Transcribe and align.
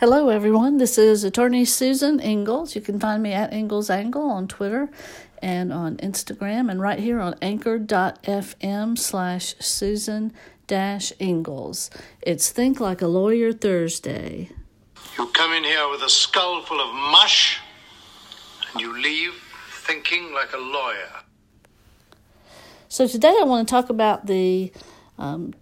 Hello, 0.00 0.30
everyone. 0.30 0.78
This 0.78 0.96
is 0.96 1.24
attorney 1.24 1.66
Susan 1.66 2.20
Ingalls. 2.20 2.74
You 2.74 2.80
can 2.80 2.98
find 2.98 3.22
me 3.22 3.34
at 3.34 3.52
Ingalls 3.52 3.90
Angle 3.90 4.30
on 4.30 4.48
Twitter 4.48 4.88
and 5.42 5.74
on 5.74 5.98
Instagram, 5.98 6.70
and 6.70 6.80
right 6.80 6.98
here 6.98 7.20
on 7.20 7.34
anchor.fm 7.42 8.98
slash 8.98 9.54
Susan 9.58 10.32
dash 10.66 11.12
Ingalls. 11.20 11.90
It's 12.22 12.48
Think 12.48 12.80
Like 12.80 13.02
a 13.02 13.06
Lawyer 13.06 13.52
Thursday. 13.52 14.48
You 15.18 15.26
come 15.34 15.52
in 15.52 15.64
here 15.64 15.86
with 15.90 16.00
a 16.00 16.08
skull 16.08 16.62
full 16.62 16.80
of 16.80 16.94
mush, 16.94 17.60
and 18.72 18.80
you 18.80 18.98
leave 19.02 19.34
thinking 19.84 20.32
like 20.32 20.54
a 20.54 20.58
lawyer. 20.58 21.12
So 22.88 23.06
today 23.06 23.36
I 23.38 23.44
want 23.44 23.68
to 23.68 23.70
talk 23.70 23.90
about 23.90 24.24
the 24.24 24.72
um, 25.18 25.52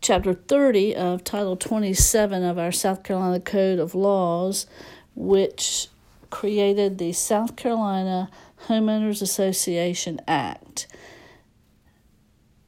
chapter 0.00 0.32
30 0.32 0.96
of 0.96 1.24
Title 1.24 1.56
27 1.56 2.42
of 2.42 2.58
our 2.58 2.72
South 2.72 3.02
Carolina 3.02 3.40
Code 3.40 3.78
of 3.78 3.94
Laws, 3.94 4.66
which 5.14 5.88
created 6.30 6.98
the 6.98 7.12
South 7.12 7.56
Carolina 7.56 8.30
Homeowners 8.66 9.20
Association 9.20 10.20
Act. 10.26 10.86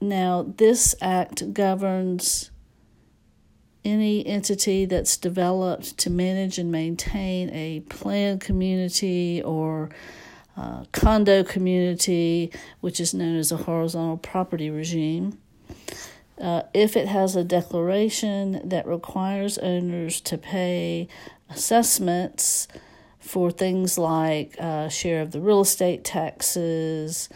Now, 0.01 0.53
this 0.57 0.95
act 1.01 1.55
governs 1.55 2.51
any 3.85 4.27
entity 4.27 4.85
that's 4.85 5.17
developed 5.17 5.97
to 5.99 6.11
manage 6.11 6.59
and 6.59 6.71
maintain 6.71 7.51
a 7.51 7.81
planned 7.89 8.41
community 8.41 9.43
or 9.43 9.91
uh, 10.57 10.85
condo 10.93 11.43
community, 11.45 12.53
which 12.81 13.01
is 13.01 13.15
known 13.15 13.37
as 13.37 13.51
a 13.51 13.57
horizontal 13.57 14.19
property 14.19 14.71
regime. 14.71 15.39
Uh, 16.41 16.63
if 16.75 16.97
it 16.97 17.09
has 17.09 17.37
a 17.37 17.45
declaration 17.45 18.61
that 18.69 18.87
requires 18.87 19.59
owners 19.59 20.21
to 20.21 20.39
pay 20.39 21.07
assessments 21.51 22.67
for 23.21 23.51
things 23.51 23.99
like 23.99 24.57
uh, 24.59 24.89
share 24.89 25.23
of 25.23 25.31
the 25.31 25.41
real 25.41 25.61
estate 25.61 26.05
taxes, 26.05 27.29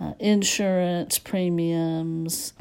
uh, 0.00 0.12
insurance 0.18 1.18
premiums, 1.18 2.52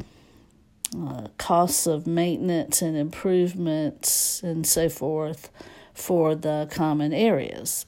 uh, 0.97 1.27
costs 1.37 1.87
of 1.87 2.05
maintenance 2.05 2.81
and 2.81 2.95
improvements, 2.95 4.41
and 4.43 4.65
so 4.65 4.87
forth 4.87 5.49
for 5.93 6.35
the 6.35 6.67
common 6.71 7.13
areas. 7.13 7.85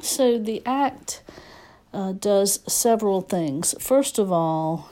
So 0.00 0.38
the 0.38 0.62
Act 0.64 1.22
uh, 1.92 2.12
does 2.12 2.60
several 2.72 3.20
things. 3.20 3.74
First 3.80 4.18
of 4.18 4.30
all, 4.30 4.90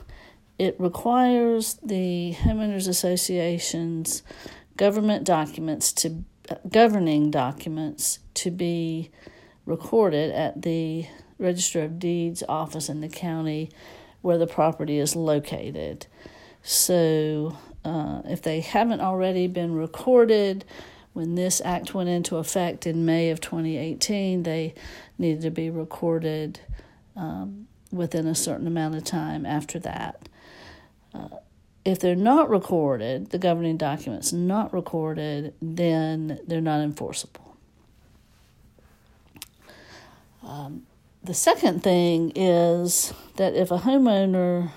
it 0.58 0.74
requires 0.78 1.74
the 1.82 2.34
homeowners 2.40 2.88
associations 2.88 4.22
government 4.76 5.24
documents 5.24 5.92
to 5.92 6.24
governing 6.70 7.30
documents 7.30 8.20
to 8.34 8.50
be 8.50 9.10
recorded 9.66 10.32
at 10.32 10.62
the 10.62 11.06
register 11.38 11.82
of 11.82 11.98
deeds 11.98 12.42
office 12.48 12.88
in 12.88 13.00
the 13.00 13.08
county 13.08 13.70
where 14.22 14.38
the 14.38 14.46
property 14.46 14.98
is 14.98 15.14
located. 15.14 16.06
So 16.62 17.56
uh, 17.84 18.22
if 18.24 18.42
they 18.42 18.60
haven't 18.60 19.00
already 19.00 19.46
been 19.46 19.74
recorded 19.74 20.64
when 21.12 21.34
this 21.34 21.60
act 21.64 21.94
went 21.94 22.08
into 22.08 22.36
effect 22.36 22.86
in 22.86 23.04
may 23.04 23.30
of 23.30 23.40
2018 23.40 24.42
they 24.42 24.74
needed 25.18 25.42
to 25.42 25.50
be 25.50 25.70
recorded 25.70 26.60
um, 27.16 27.66
within 27.90 28.26
a 28.26 28.34
certain 28.34 28.66
amount 28.66 28.94
of 28.94 29.04
time 29.04 29.44
after 29.46 29.78
that 29.80 30.27
uh, 31.14 31.28
if 31.84 32.00
they're 32.00 32.14
not 32.14 32.50
recorded, 32.50 33.30
the 33.30 33.38
governing 33.38 33.76
documents 33.76 34.32
not 34.32 34.72
recorded, 34.72 35.54
then 35.62 36.40
they're 36.46 36.60
not 36.60 36.80
enforceable. 36.80 37.56
Um, 40.42 40.86
the 41.22 41.34
second 41.34 41.82
thing 41.82 42.32
is 42.34 43.12
that 43.36 43.54
if 43.54 43.70
a 43.70 43.78
homeowner 43.78 44.70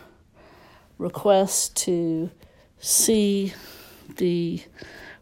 requests 0.98 1.70
to 1.70 2.30
see 2.80 3.54
the 4.18 4.62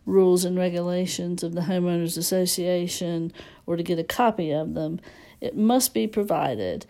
rules 0.05 0.43
and 0.43 0.57
regulations 0.57 1.43
of 1.43 1.53
the 1.53 1.61
homeowners 1.61 2.17
association 2.17 3.31
or 3.65 3.75
to 3.77 3.83
get 3.83 3.99
a 3.99 4.03
copy 4.03 4.51
of 4.51 4.73
them, 4.73 4.99
it 5.39 5.55
must 5.55 5.93
be 5.93 6.07
provided 6.07 6.85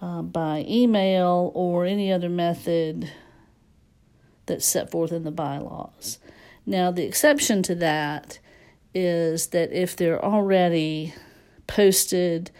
uh, 0.00 0.22
by 0.22 0.64
email 0.68 1.52
or 1.54 1.84
any 1.84 2.10
other 2.12 2.28
method 2.28 3.10
that's 4.46 4.66
set 4.66 4.90
forth 4.90 5.12
in 5.12 5.24
the 5.24 5.30
bylaws. 5.30 6.18
Now, 6.66 6.90
the 6.90 7.04
exception 7.04 7.62
to 7.64 7.74
that 7.76 8.38
is 8.94 9.48
that 9.48 9.72
if 9.72 9.96
they're 9.96 10.22
already 10.24 11.14
posted 11.66 12.50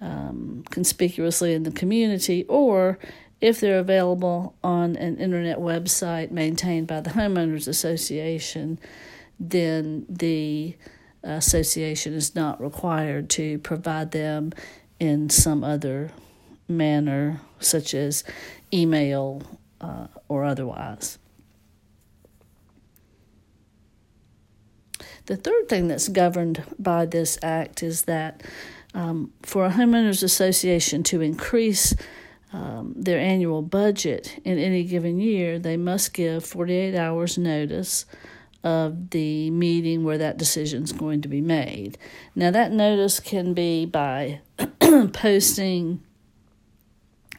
um, 0.00 0.64
conspicuously 0.70 1.54
in 1.54 1.62
the 1.62 1.70
community 1.70 2.44
or 2.48 2.98
if 3.40 3.60
they're 3.60 3.78
available 3.78 4.54
on 4.64 4.96
an 4.96 5.16
internet 5.16 5.58
website 5.58 6.30
maintained 6.30 6.86
by 6.86 7.00
the 7.00 7.10
Homeowners 7.10 7.68
Association, 7.68 8.78
then 9.38 10.04
the 10.08 10.76
association 11.22 12.14
is 12.14 12.34
not 12.34 12.60
required 12.60 13.30
to 13.30 13.58
provide 13.58 14.10
them 14.10 14.52
in 14.98 15.30
some 15.30 15.62
other 15.62 16.10
manner, 16.66 17.40
such 17.60 17.94
as 17.94 18.24
email 18.72 19.42
uh, 19.80 20.06
or 20.28 20.44
otherwise. 20.44 21.18
The 25.26 25.36
third 25.36 25.68
thing 25.68 25.88
that's 25.88 26.08
governed 26.08 26.62
by 26.78 27.04
this 27.04 27.38
act 27.42 27.82
is 27.82 28.02
that 28.02 28.42
um, 28.94 29.32
for 29.42 29.66
a 29.66 29.70
homeowners 29.70 30.22
association 30.22 31.02
to 31.04 31.20
increase 31.20 31.94
um, 32.52 32.94
their 32.96 33.18
annual 33.18 33.60
budget 33.60 34.40
in 34.44 34.58
any 34.58 34.84
given 34.84 35.20
year, 35.20 35.58
they 35.58 35.76
must 35.76 36.14
give 36.14 36.44
48 36.44 36.94
hours 36.96 37.36
notice 37.36 38.06
of 38.64 39.10
the 39.10 39.50
meeting 39.50 40.02
where 40.02 40.18
that 40.18 40.36
decision 40.36 40.82
is 40.82 40.92
going 40.92 41.20
to 41.22 41.28
be 41.28 41.40
made. 41.40 41.98
Now, 42.34 42.50
that 42.50 42.72
notice 42.72 43.20
can 43.20 43.54
be 43.54 43.86
by 43.86 44.40
posting 45.12 46.02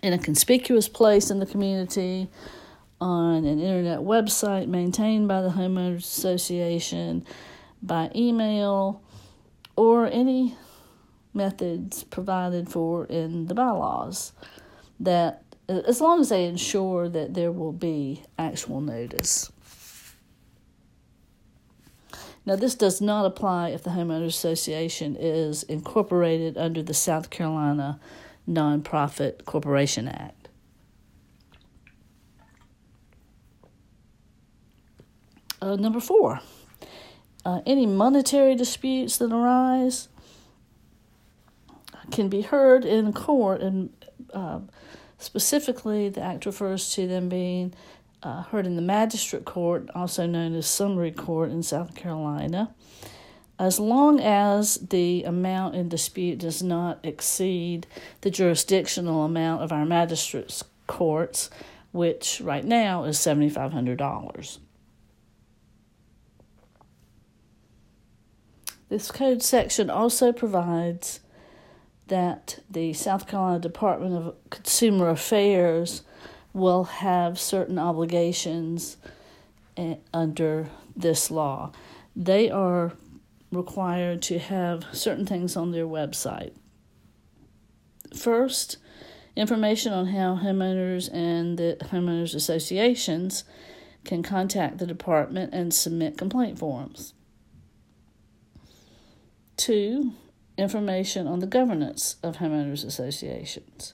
in 0.02 0.14
a 0.14 0.18
conspicuous 0.18 0.88
place 0.88 1.30
in 1.30 1.40
the 1.40 1.46
community, 1.46 2.30
on 3.02 3.46
an 3.46 3.60
internet 3.60 4.00
website 4.00 4.68
maintained 4.68 5.28
by 5.28 5.42
the 5.42 5.50
Homeowners 5.50 6.00
Association, 6.00 7.26
by 7.82 8.12
email, 8.16 9.02
or 9.76 10.08
any 10.08 10.56
methods 11.34 12.04
provided 12.04 12.70
for 12.70 13.06
in 13.06 13.46
the 13.46 13.54
bylaws 13.54 14.34
that 15.00 15.44
as 15.70 16.02
long 16.02 16.20
as 16.20 16.30
they 16.30 16.46
ensure 16.46 17.08
that 17.08 17.34
there 17.34 17.52
will 17.52 17.72
be 17.72 18.24
actual 18.38 18.81
notice. 18.81 19.52
Now, 22.46 22.56
this 22.56 22.74
does 22.74 23.00
not 23.00 23.26
apply 23.26 23.70
if 23.70 23.84
the 23.84 23.92
Homeowners 23.92 24.28
Association 24.28 25.16
is 25.16 25.64
incorporated 25.64 26.58
under 26.58 26.81
the 26.81 26.96
South 26.96 27.30
Carolina 27.30 28.00
Nonprofit 28.47 29.45
Corporation 29.45 30.07
Act. 30.07 30.50
Uh, 35.61 35.75
number 35.75 36.00
four, 36.00 36.39
uh, 37.45 37.61
any 37.66 37.85
monetary 37.85 38.55
disputes 38.55 39.17
that 39.17 39.31
arise 39.31 40.07
can 42.11 42.29
be 42.29 42.41
heard 42.41 42.85
in 42.85 43.11
court, 43.11 43.61
and 43.61 43.89
uh, 44.33 44.59
specifically, 45.17 46.09
the 46.09 46.21
act 46.21 46.45
refers 46.45 46.91
to 46.91 47.07
them 47.07 47.27
being 47.27 47.73
uh, 48.23 48.44
heard 48.44 48.66
in 48.66 48.75
the 48.75 48.81
magistrate 48.81 49.45
court, 49.45 49.89
also 49.94 50.25
known 50.25 50.56
as 50.56 50.66
summary 50.66 51.11
court 51.11 51.51
in 51.51 51.62
South 51.62 51.94
Carolina 51.94 52.74
as 53.59 53.77
long 53.77 54.21
as 54.21 54.75
the 54.75 55.23
amount 55.25 55.75
in 55.75 55.89
dispute 55.89 56.39
does 56.39 56.63
not 56.63 56.97
exceed 57.03 57.85
the 58.21 58.31
jurisdictional 58.31 59.25
amount 59.25 59.61
of 59.61 59.73
our 59.73 59.85
magistrates' 59.85 60.63
courts, 60.88 61.50
which 61.91 62.39
right 62.39 62.63
now 62.63 63.03
is 63.03 63.17
$7,500. 63.17 64.59
This 68.88 69.11
code 69.11 69.44
section 69.44 69.89
also 69.89 70.31
provides 70.31 71.19
that 72.07 72.59
the 72.69 72.94
South 72.94 73.27
Carolina 73.27 73.59
Department 73.59 74.15
of 74.15 74.35
Consumer 74.50 75.09
Affairs 75.09 76.01
will 76.53 76.85
have 76.85 77.38
certain 77.38 77.77
obligations 77.77 78.97
eh, 79.77 79.95
under 80.11 80.69
this 80.95 81.29
law. 81.29 81.71
They 82.15 82.50
are 82.50 82.94
required 83.51 84.22
to 84.24 84.40
have 84.40 84.86
certain 84.92 85.25
things 85.25 85.56
on 85.56 85.72
their 85.72 85.88
website. 85.88 86.54
First, 88.16 88.78
information 89.36 89.94
on 89.94 90.07
how 90.07 90.36
homeowners 90.36 91.10
and 91.13 91.57
the 91.57 91.78
homeowners 91.81 92.36
associations 92.36 93.44
can 94.04 94.24
contact 94.24 94.78
the 94.78 94.88
department 94.88 95.54
and 95.54 95.74
submit 95.74 96.18
complaint 96.18 96.57
forms. 96.60 97.13
Two, 99.57 100.13
information 100.57 101.28
on 101.28 101.40
the 101.40 101.48
governance 101.48 102.16
of 102.24 102.38
homeowners 102.38 102.86
associations. 102.86 103.94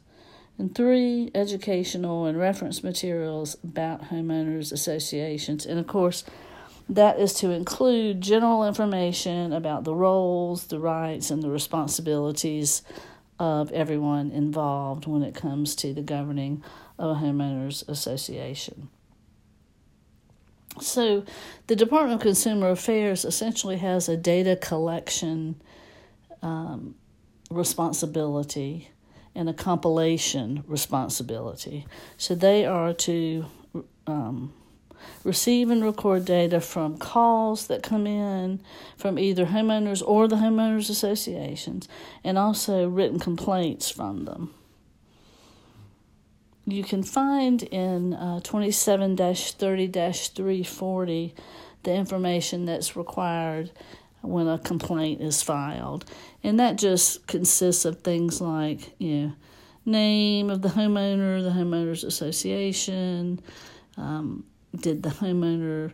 And 0.57 0.73
three, 0.73 1.31
educational 1.35 2.25
and 2.25 2.37
reference 2.37 2.83
materials 2.83 3.57
about 3.63 4.09
homeowners 4.09 4.71
associations. 4.71 5.65
And 5.65 5.79
of 5.79 5.87
course, 5.87 6.23
that 6.89 7.19
is 7.19 7.33
to 7.33 7.51
include 7.51 8.21
general 8.21 8.65
information 8.65 9.53
about 9.53 9.83
the 9.83 9.95
roles, 9.95 10.67
the 10.67 10.79
rights, 10.79 11.31
and 11.31 11.41
the 11.41 11.49
responsibilities 11.49 12.83
of 13.39 13.71
everyone 13.71 14.31
involved 14.31 15.07
when 15.07 15.23
it 15.23 15.35
comes 15.35 15.75
to 15.75 15.93
the 15.93 16.01
governing 16.01 16.63
of 16.97 17.17
a 17.17 17.19
homeowners 17.19 17.87
association. 17.89 18.89
So, 20.81 21.23
the 21.67 21.75
Department 21.75 22.15
of 22.15 22.21
Consumer 22.21 22.69
Affairs 22.69 23.25
essentially 23.25 23.77
has 23.77 24.09
a 24.09 24.17
data 24.17 24.57
collection 24.57 25.61
um, 26.41 26.95
responsibility 27.49 28.89
and 29.33 29.49
a 29.49 29.53
compilation 29.53 30.63
responsibility. 30.67 31.85
So, 32.17 32.35
they 32.35 32.65
are 32.65 32.93
to 32.93 33.45
um, 34.05 34.53
receive 35.23 35.69
and 35.69 35.83
record 35.83 36.25
data 36.25 36.59
from 36.61 36.97
calls 36.97 37.67
that 37.67 37.83
come 37.83 38.07
in 38.07 38.61
from 38.97 39.17
either 39.19 39.47
homeowners 39.47 40.03
or 40.05 40.27
the 40.27 40.37
homeowners 40.37 40.89
associations, 40.89 41.87
and 42.23 42.37
also 42.37 42.87
written 42.87 43.19
complaints 43.19 43.89
from 43.89 44.25
them 44.25 44.53
you 46.65 46.83
can 46.83 47.03
find 47.03 47.63
in 47.63 48.13
uh, 48.13 48.39
27 48.41 49.17
30 49.17 49.87
340 49.87 51.35
the 51.83 51.93
information 51.93 52.65
that's 52.65 52.95
required 52.95 53.71
when 54.21 54.47
a 54.47 54.57
complaint 54.57 55.21
is 55.21 55.43
filed. 55.43 56.05
And 56.43 56.59
that 56.59 56.77
just 56.77 57.27
consists 57.27 57.85
of 57.85 58.01
things 58.01 58.41
like, 58.41 58.95
you 58.97 59.27
know, 59.27 59.33
name 59.85 60.49
of 60.49 60.63
the 60.63 60.69
homeowner, 60.69 61.43
the 61.43 61.51
homeowners 61.51 62.03
association, 62.03 63.39
um, 63.97 64.43
did 64.81 65.03
the 65.03 65.09
homeowner 65.09 65.91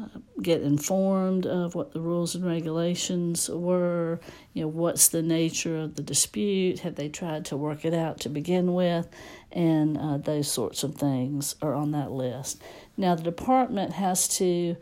uh, 0.00 0.06
get 0.40 0.62
informed 0.62 1.46
of 1.46 1.74
what 1.74 1.92
the 1.92 2.00
rules 2.00 2.34
and 2.34 2.46
regulations 2.46 3.50
were, 3.50 4.18
you 4.54 4.62
know, 4.62 4.68
what's 4.68 5.08
the 5.08 5.20
nature 5.20 5.76
of 5.76 5.96
the 5.96 6.02
dispute, 6.02 6.78
have 6.78 6.94
they 6.94 7.10
tried 7.10 7.44
to 7.44 7.56
work 7.56 7.84
it 7.84 7.92
out 7.92 8.18
to 8.20 8.30
begin 8.30 8.72
with, 8.72 9.06
and 9.50 9.98
uh, 9.98 10.16
those 10.16 10.50
sorts 10.50 10.82
of 10.82 10.94
things 10.94 11.56
are 11.60 11.74
on 11.74 11.90
that 11.90 12.10
list. 12.10 12.62
Now, 12.96 13.14
the 13.14 13.22
department 13.22 13.92
has 13.92 14.28
to 14.38 14.76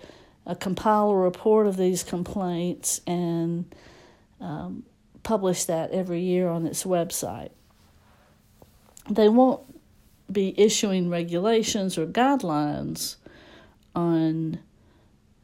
uh, 0.46 0.54
compile 0.54 1.10
a 1.10 1.16
report 1.16 1.66
of 1.66 1.76
these 1.76 2.04
complaints 2.04 3.00
and 3.06 3.74
um, 4.40 4.84
publish 5.24 5.64
that 5.64 5.90
every 5.90 6.20
year 6.20 6.48
on 6.48 6.66
its 6.66 6.84
website. 6.84 7.50
They 9.08 9.28
won't 9.28 9.62
be 10.32 10.54
issuing 10.56 11.10
regulations 11.10 11.98
or 11.98 12.06
guidelines 12.06 13.16
on 13.94 14.60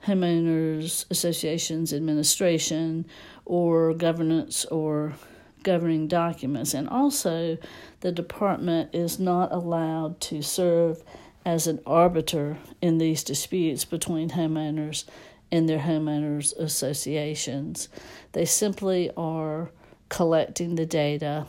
homeowners 0.07 1.05
associations 1.11 1.93
administration 1.93 3.07
or 3.45 3.93
governance 3.95 4.65
or 4.67 5.15
governing 5.63 6.07
documents. 6.07 6.75
And 6.75 6.89
also, 6.89 7.59
the 8.01 8.13
department 8.13 8.95
is 8.95 9.19
not 9.19 9.53
allowed 9.53 10.21
to 10.23 10.43
serve 10.43 11.03
as 11.45 11.67
an 11.67 11.81
arbiter 11.87 12.59
in 12.81 12.99
these 12.99 13.25
disputes 13.25 13.85
between 13.85 14.31
homeowners 14.31 15.05
and 15.51 15.69
their 15.69 15.79
homeowners 15.79 16.57
associations. 16.57 17.89
They 18.33 18.45
simply 18.45 19.11
are 19.17 19.71
collecting 20.09 20.75
the 20.75 20.87
data 20.87 21.47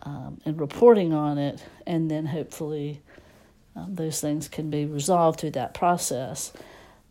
um, 0.00 0.40
and 0.44 0.60
reporting 0.60 1.12
on 1.12 1.38
it, 1.38 1.62
and 1.86 2.10
then 2.10 2.26
hopefully 2.26 3.02
um, 3.76 3.94
those 3.94 4.20
things 4.20 4.48
can 4.48 4.70
be 4.70 4.84
resolved 4.84 5.40
through 5.40 5.50
that 5.50 5.74
process 5.74 6.52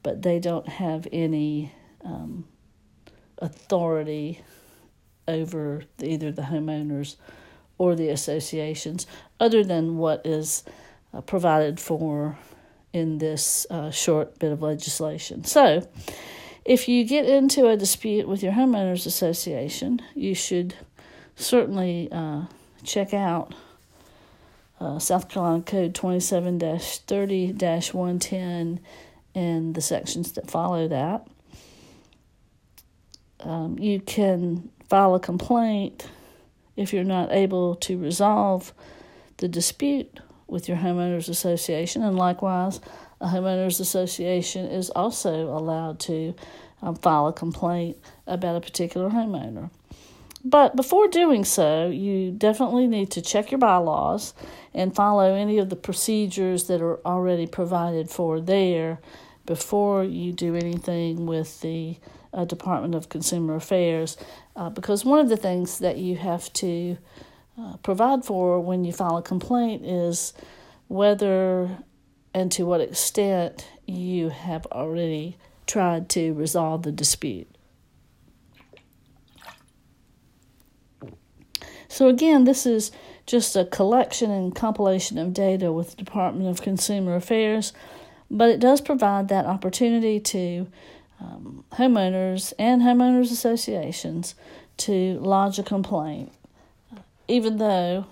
but 0.01 0.21
they 0.21 0.39
don't 0.39 0.67
have 0.67 1.07
any 1.11 1.71
um, 2.03 2.45
authority 3.37 4.41
over 5.27 5.83
either 6.01 6.31
the 6.31 6.43
homeowners 6.43 7.15
or 7.77 7.95
the 7.95 8.09
associations 8.09 9.07
other 9.39 9.63
than 9.63 9.97
what 9.97 10.25
is 10.25 10.63
uh, 11.13 11.21
provided 11.21 11.79
for 11.79 12.37
in 12.91 13.17
this 13.17 13.65
uh, 13.69 13.89
short 13.89 14.37
bit 14.39 14.51
of 14.51 14.61
legislation. 14.61 15.43
So, 15.43 15.87
if 16.63 16.87
you 16.87 17.03
get 17.03 17.25
into 17.25 17.67
a 17.67 17.75
dispute 17.75 18.27
with 18.27 18.41
your 18.41 18.53
homeowners 18.53 19.05
association, 19.05 19.99
you 20.15 20.33
should 20.33 20.75
certainly 21.35 22.07
uh, 22.11 22.43
check 22.83 23.13
out 23.13 23.53
uh, 24.79 24.99
South 24.99 25.29
Carolina 25.29 25.63
Code 25.63 25.95
27 25.95 26.59
30 26.59 27.53
110 27.53 28.79
and 29.35 29.75
the 29.75 29.81
sections 29.81 30.33
that 30.33 30.49
follow 30.49 30.87
that. 30.87 31.27
Um, 33.39 33.77
you 33.79 33.99
can 33.99 34.69
file 34.89 35.15
a 35.15 35.19
complaint 35.19 36.07
if 36.75 36.93
you're 36.93 37.03
not 37.03 37.31
able 37.31 37.75
to 37.75 37.97
resolve 37.97 38.73
the 39.37 39.47
dispute 39.47 40.19
with 40.47 40.67
your 40.67 40.77
homeowners 40.77 41.29
association, 41.29 42.03
and 42.03 42.15
likewise, 42.17 42.79
a 43.19 43.27
homeowners 43.27 43.79
association 43.79 44.65
is 44.67 44.89
also 44.91 45.49
allowed 45.49 45.99
to 45.99 46.35
um, 46.81 46.95
file 46.95 47.27
a 47.27 47.33
complaint 47.33 47.97
about 48.27 48.55
a 48.55 48.61
particular 48.61 49.09
homeowner. 49.09 49.69
But 50.43 50.75
before 50.75 51.07
doing 51.07 51.45
so, 51.45 51.87
you 51.87 52.31
definitely 52.31 52.85
need 52.87 53.11
to 53.11 53.21
check 53.21 53.51
your 53.51 53.59
bylaws 53.59 54.33
and 54.73 54.93
follow 54.93 55.35
any 55.35 55.57
of 55.57 55.69
the 55.69 55.77
procedures 55.77 56.65
that 56.65 56.81
are 56.81 56.99
already 57.05 57.47
provided 57.47 58.09
for 58.09 58.41
there 58.41 58.99
before 59.45 60.03
you 60.03 60.33
do 60.33 60.55
anything 60.55 61.25
with 61.25 61.61
the 61.61 61.97
uh, 62.33 62.43
Department 62.45 62.93
of 62.93 63.09
Consumer 63.09 63.55
Affairs. 63.55 64.17
Uh, 64.55 64.69
because 64.69 65.05
one 65.05 65.19
of 65.19 65.29
the 65.29 65.37
things 65.37 65.79
that 65.79 65.97
you 65.97 66.17
have 66.17 66.51
to 66.53 66.97
uh, 67.57 67.77
provide 67.77 68.25
for 68.25 68.59
when 68.59 68.83
you 68.83 68.91
file 68.91 69.17
a 69.17 69.21
complaint 69.21 69.85
is 69.85 70.33
whether 70.87 71.77
and 72.33 72.51
to 72.51 72.65
what 72.65 72.81
extent 72.81 73.67
you 73.85 74.29
have 74.29 74.65
already 74.67 75.37
tried 75.67 76.09
to 76.09 76.33
resolve 76.33 76.83
the 76.83 76.91
dispute. 76.91 77.47
So, 81.93 82.07
again, 82.07 82.45
this 82.45 82.65
is 82.65 82.91
just 83.27 83.55
a 83.55 83.65
collection 83.65 84.31
and 84.31 84.55
compilation 84.55 85.19
of 85.19 85.31
data 85.31 85.71
with 85.71 85.91
the 85.91 85.97
Department 85.97 86.49
of 86.49 86.63
Consumer 86.63 87.15
Affairs, 87.15 87.71
but 88.31 88.49
it 88.49 88.59
does 88.59 88.81
provide 88.81 89.27
that 89.27 89.45
opportunity 89.45 90.19
to 90.19 90.65
um, 91.21 91.63
homeowners 91.73 92.51
and 92.57 92.81
homeowners 92.81 93.31
associations 93.31 94.33
to 94.77 95.19
lodge 95.19 95.59
a 95.59 95.63
complaint, 95.63 96.31
even 97.27 97.57
though, 97.57 98.07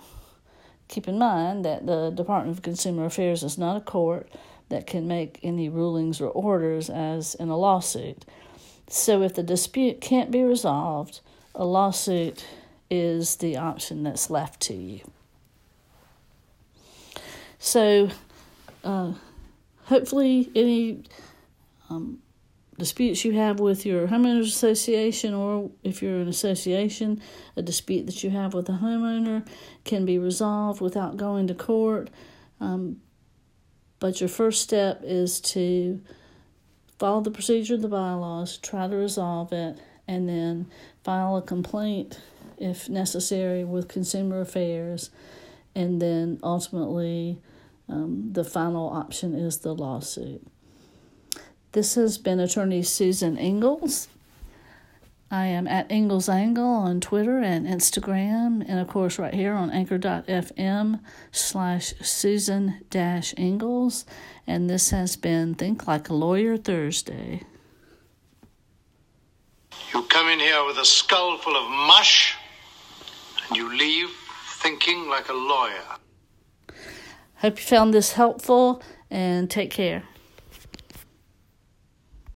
keep 0.88 1.08
in 1.08 1.18
mind 1.18 1.66
that 1.66 1.88
the 1.88 2.12
Department 2.12 2.56
of 2.56 2.62
Consumer 2.62 3.06
Affairs 3.06 3.42
is 3.42 3.58
not 3.58 3.78
a 3.78 3.82
court 3.82 4.30
that 4.70 4.86
can 4.86 5.08
make 5.08 5.40
any 5.42 5.70
rulings 5.70 6.22
or 6.22 6.30
orders 6.30 6.88
as 6.88 7.34
in 7.34 7.50
a 7.50 7.58
lawsuit. 7.58 8.26
So, 8.88 9.24
if 9.24 9.34
the 9.34 9.42
dispute 9.42 10.02
can't 10.02 10.30
be 10.30 10.44
resolved, 10.44 11.22
a 11.56 11.66
lawsuit 11.66 12.46
is 12.92 13.38
the 13.38 13.58
option 13.58 14.04
that's 14.04 14.30
left 14.30 14.60
to 14.60 14.74
you. 14.74 15.00
So, 17.58 18.10
uh, 18.84 19.14
hopefully, 19.86 20.52
any 20.54 21.04
um, 21.90 22.20
disputes 22.78 23.24
you 23.24 23.32
have 23.34 23.60
with 23.60 23.86
your 23.86 24.08
homeowners 24.08 24.48
association, 24.48 25.34
or 25.34 25.72
if 25.84 26.02
you're 26.02 26.20
an 26.20 26.28
association, 26.28 27.22
a 27.56 27.62
dispute 27.62 28.08
that 28.08 28.24
you 28.24 28.30
have 28.30 28.54
with 28.54 28.68
a 28.68 28.74
homeowner 28.74 29.48
can 29.86 30.06
be 30.06 30.18
resolved 30.18 30.82
without 30.82 31.16
going 31.16 31.48
to 31.48 31.54
court. 31.54 32.10
Um, 32.60 33.00
but 34.00 34.20
your 34.20 34.30
first 34.30 34.62
step 34.62 35.02
is 35.04 35.40
to 35.42 36.02
follow 37.00 37.22
the 37.22 37.32
procedure 37.32 37.76
of 37.76 37.82
the 37.82 37.88
bylaws, 37.88 38.58
try 38.58 38.88
to 38.88 38.96
resolve 38.96 39.54
it, 39.54 39.78
and 40.08 40.28
then 40.28 40.66
file 41.04 41.38
a 41.38 41.42
complaint 41.42 42.20
if 42.62 42.88
necessary, 42.88 43.64
with 43.64 43.88
Consumer 43.88 44.42
Affairs, 44.42 45.10
and 45.76 46.02
then 46.02 46.40
ultimately 46.44 47.40
um, 47.90 48.30
the 48.32 48.44
final 48.44 48.90
option 48.90 49.34
is 49.34 49.60
the 49.60 49.74
lawsuit. 49.74 50.46
This 51.74 51.96
has 51.96 52.18
been 52.18 52.40
attorney 52.40 52.84
Susan 52.84 53.38
Ingalls. 53.38 54.08
I 55.34 55.46
am 55.46 55.66
at 55.66 55.90
Ingalls 55.90 56.28
Angle 56.28 56.66
on 56.66 57.00
Twitter 57.00 57.40
and 57.40 57.66
Instagram, 57.66 58.66
and 58.68 58.80
of 58.80 58.90
course, 58.90 59.18
right 59.18 59.34
here 59.34 59.54
on 59.54 59.70
anchor.fm 59.72 61.00
slash 61.32 61.94
Susan 62.02 62.82
dash 62.90 63.34
Ingalls. 63.38 64.06
And 64.46 64.70
this 64.70 64.90
has 64.90 65.16
been 65.16 65.56
Think 65.56 65.88
Like 65.88 66.10
a 66.10 66.14
Lawyer 66.14 66.58
Thursday. 66.58 67.44
You 69.94 70.04
come 70.04 70.28
in 70.28 70.40
here 70.40 70.66
with 70.66 70.78
a 70.78 70.86
skull 70.86 71.38
full 71.38 71.56
of 71.56 71.70
mush, 71.70 72.36
you 73.54 73.76
leave 73.78 74.10
thinking 74.62 75.10
like 75.10 75.30
a 75.30 75.34
lawyer. 75.34 75.98
Hope 77.36 77.58
you 77.58 77.64
found 77.64 77.94
this 77.94 78.14
helpful 78.14 78.82
and 79.10 79.50
take 79.50 79.72
care. 79.72 80.04